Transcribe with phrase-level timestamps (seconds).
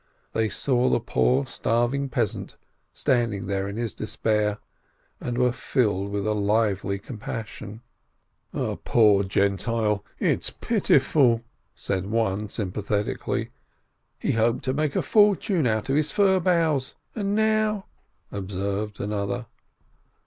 [0.33, 2.55] They saw the poor, starving peasant
[2.91, 4.57] standing there in his despair,
[5.19, 7.81] and were filled with a lively compassion.
[8.51, 11.43] "A poor Gentile— it's pitiful!"
[11.75, 13.49] said one, sympathetic ally.
[14.17, 17.85] "He hoped to make a fortune out of his fir boughs, and now!"
[18.31, 19.45] observed another.